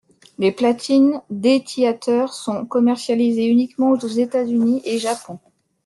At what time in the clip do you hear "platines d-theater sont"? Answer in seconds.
0.51-2.65